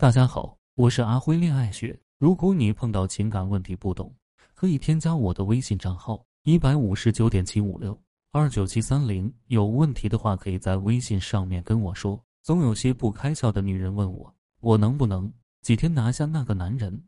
[0.00, 1.94] 大家好，我是阿辉恋爱学。
[2.16, 4.10] 如果你碰到情感问题不懂，
[4.54, 7.94] 可以添加我的微信账号一百五十九点七五六
[8.32, 9.30] 二九七三零。
[9.48, 12.18] 有问题的话，可以在微信上面跟我说。
[12.42, 16.98] 总有些不开窍的女人问我，我能不能几天拿下那个男人？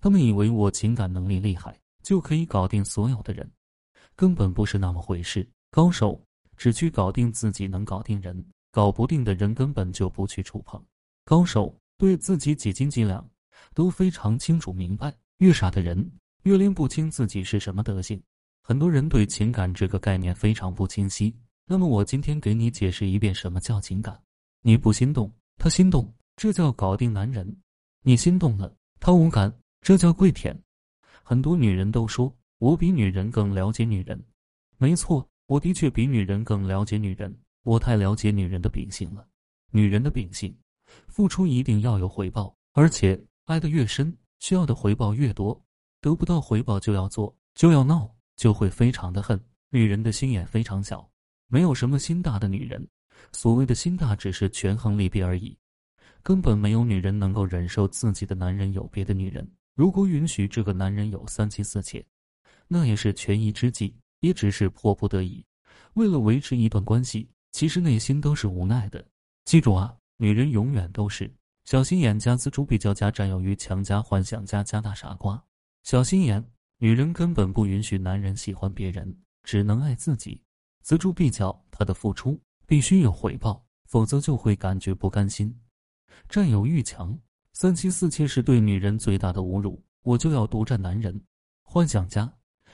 [0.00, 3.46] 他们以为我情感能力厉害，就可以搞定所有的人，
[4.16, 5.46] 根本不是那么回事。
[5.70, 6.18] 高手
[6.56, 8.42] 只去搞定自己能搞定人，
[8.72, 10.82] 搞不定的人根本就不去触碰。
[11.26, 11.76] 高手。
[11.98, 13.28] 对自己几斤几两
[13.74, 16.10] 都非常清楚明白，越傻的人
[16.44, 18.22] 越拎不清自己是什么德行。
[18.62, 21.34] 很多人对情感这个概念非常不清晰，
[21.66, 24.16] 那么我今天给你解释一遍什么叫情感。
[24.62, 27.44] 你不心动，他心动，这叫搞定男人；
[28.02, 30.56] 你心动了，他无感，这叫跪舔。
[31.24, 34.22] 很多女人都说我比女人更了解女人，
[34.76, 39.26] 没错，我的确比女人更了解女人，我太了解女人的秉性了，
[39.72, 40.56] 女人的秉性。
[41.06, 45.60] 付出一定要有回报，而且爱得越深，需要的回报越多。
[46.00, 49.38] 得不到回报就要做，就要闹，就会非常的恨。
[49.70, 51.08] 女人的心眼非常小，
[51.48, 52.86] 没有什么心大的女人。
[53.32, 55.58] 所谓的心大，只是权衡利弊而已。
[56.22, 59.48] 根本没有女人能够忍受自己的男人有别的女人。
[59.74, 62.04] 如果允许这个男人有三妻四妾，
[62.68, 65.44] 那也是权宜之计，也只是迫不得已。
[65.94, 69.04] 为了维持一段关系，其实内心都是无奈的。
[69.44, 69.96] 记住啊！
[70.18, 71.32] 女人永远都是
[71.64, 75.42] 小心眼加锱铢必较加占有欲强加幻想加加大傻瓜。
[75.84, 76.44] 小心眼，
[76.78, 80.42] 女人根本不允许男人喜欢别人，只能爱自己。
[80.84, 85.56] 锱铢必较，她的付出必须有回报，否则就会感觉不甘心。
[86.28, 87.16] 占有欲强，
[87.52, 89.80] 三妻四妾是对女人最大的侮辱。
[90.02, 91.22] 我就要独占男人。
[91.62, 92.32] 幻想家，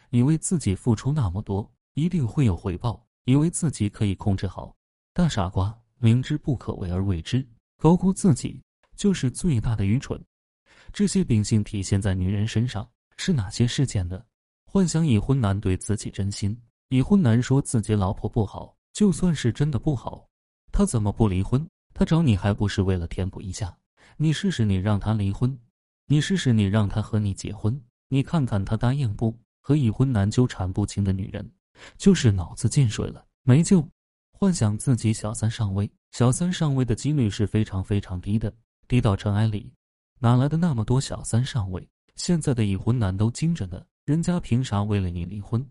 [0.08, 4.75] 你为自己付出那么多，一定会有回报，以为自己可以控制好。
[5.12, 5.83] 大傻瓜。
[6.05, 7.42] 明知不可为而为之，
[7.78, 8.62] 高估自己
[8.94, 10.22] 就是最大的愚蠢。
[10.92, 14.22] 这些秉性体现在女人身上是哪些事件呢？
[14.66, 16.55] 幻想已婚男对自己真心，
[16.91, 20.29] 已婚男说自己老婆不好，就算是真的不好，
[20.70, 21.67] 他怎么不离婚？
[21.95, 23.74] 他找你还不是为了填补一下？
[24.18, 25.58] 你试试你让他离婚，
[26.06, 27.80] 你试试你让他和你结婚，
[28.11, 29.34] 你看看他答应不？
[29.62, 31.50] 和已婚男纠缠不清的女人，
[31.96, 33.89] 就是脑子进水了，没救。
[34.36, 38.52] 幻想自己小三上位，小三上位的几率是非常非常低的，
[38.89, 39.72] 低到尘埃里，
[40.18, 41.89] 哪来的那么多小三上位？
[42.17, 45.64] 现在的已婚男都精着呢，人家凭啥为了你离婚？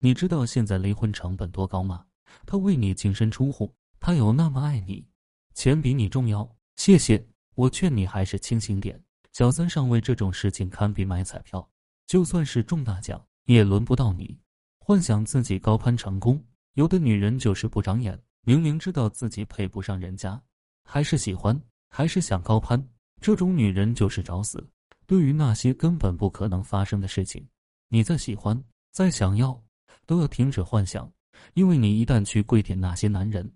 [0.00, 2.04] 你知道现在离婚成本多高吗？
[2.44, 5.06] 他为你净身出户，他有那么爱你？
[5.54, 6.56] 钱比你重要？
[6.74, 7.24] 谢谢，
[7.54, 9.00] 我劝你还是清醒点。
[9.32, 11.66] 小三上位这种事情堪比买彩票，
[12.08, 14.38] 就算是中大奖也轮不到你。
[14.80, 16.44] 幻想自己高攀成功。
[16.78, 20.40] 有的女人就是不长眼，明明知道自己配不上人家，
[20.84, 22.80] 还是喜欢，还是想高攀。
[23.20, 24.64] 这种女人就是找死。
[25.04, 27.44] 对于那些根本不可能发生的事情，
[27.88, 28.62] 你再喜欢，
[28.92, 29.60] 再想要，
[30.06, 31.12] 都要停止幻想。
[31.54, 33.52] 因为你一旦去跪舔那些男人，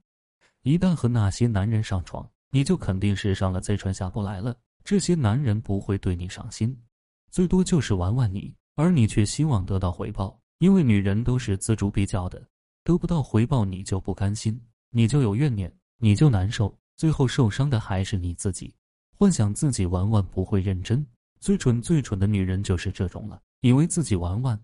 [0.63, 4.53] 一旦和那些男人上床，你就肯定是上了贼船下不来了。
[4.83, 6.77] 这些男人不会对你上心，
[7.31, 10.37] 最多就是玩玩你，而你却希望得到回报。
[10.59, 12.45] 因为女人都是锱铢必较的。
[12.85, 14.61] 得不到回报，你就不甘心，
[14.91, 18.75] 你就有怨念，你就难受，最后受伤的还是你自己。
[19.17, 21.07] 幻想自己玩玩不会认真，
[21.39, 24.61] 最蠢最蠢的女人就是这种了，以为自己玩玩，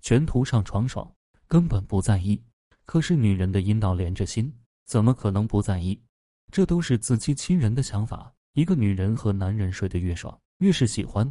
[0.00, 1.12] 全图上床爽，
[1.48, 2.40] 根本不在意。
[2.84, 4.52] 可是女人的阴道连着心，
[4.86, 6.00] 怎么可能不在意？
[6.52, 8.32] 这都是自欺欺人的想法。
[8.52, 11.28] 一个女人和男人睡得越爽，越是喜欢，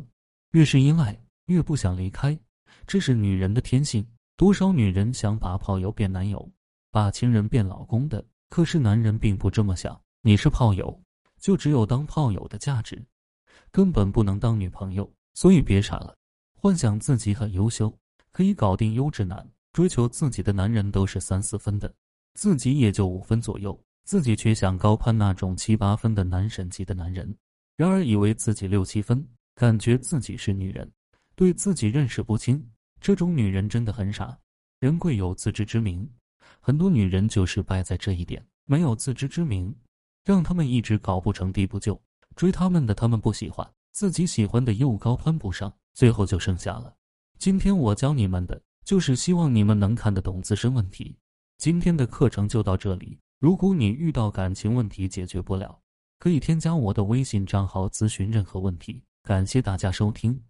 [0.51, 2.37] 越是依赖，越不想离开，
[2.85, 4.05] 这是女人的天性。
[4.37, 6.51] 多少女人想把炮友变男友，
[6.91, 8.23] 把情人变老公的？
[8.49, 9.97] 可是男人并不这么想。
[10.21, 11.01] 你是炮友，
[11.39, 13.01] 就只有当炮友的价值，
[13.71, 15.09] 根本不能当女朋友。
[15.35, 16.17] 所以别傻了，
[16.53, 17.97] 幻想自己很优秀，
[18.33, 21.93] 可以搞定优质男，追求自己的男人都是三四分的，
[22.33, 27.33] 自己也就五分左右，自己却想高攀那种七八分的男神级的男人。
[27.77, 30.91] 然而以为自己六七分，感觉自己是女人，
[31.37, 32.61] 对自己认识不清。
[33.05, 34.35] 这种女人真的很傻，
[34.79, 36.09] 人贵有自知之明，
[36.59, 39.75] 很多女人就是败在这一点，没有自知之明，
[40.23, 42.01] 让他们一直搞不成地不就，
[42.35, 46.95] 追他们的他们不喜欢，自己喜欢的又高攀不上，最后就剩下了。
[47.37, 51.15] 今天我教你们的，就是希望你们能看得懂自身问题。
[51.59, 55.79] 今天的课程就到这里，如果你遇到感情问题解决不了，
[56.17, 59.03] 可以添加我的微信账号咨询任何问题。
[59.21, 60.41] 感谢大家收听。